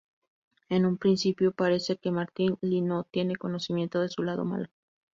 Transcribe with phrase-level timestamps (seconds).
[0.69, 4.65] En un principio parece que Martin Li no tiene conocimiento de su lado malo.